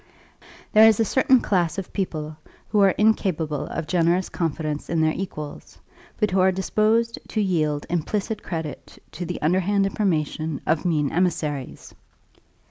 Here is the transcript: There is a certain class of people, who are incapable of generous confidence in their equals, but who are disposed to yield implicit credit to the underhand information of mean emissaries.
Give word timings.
There 0.73 0.87
is 0.87 0.99
a 0.99 1.05
certain 1.05 1.41
class 1.41 1.77
of 1.77 1.93
people, 1.93 2.35
who 2.69 2.79
are 2.79 2.89
incapable 2.97 3.67
of 3.67 3.85
generous 3.85 4.29
confidence 4.29 4.89
in 4.89 4.99
their 4.99 5.13
equals, 5.13 5.77
but 6.19 6.31
who 6.31 6.39
are 6.39 6.51
disposed 6.51 7.19
to 7.27 7.39
yield 7.39 7.85
implicit 7.87 8.41
credit 8.41 8.97
to 9.11 9.27
the 9.27 9.39
underhand 9.43 9.85
information 9.85 10.59
of 10.65 10.85
mean 10.85 11.11
emissaries. 11.11 11.93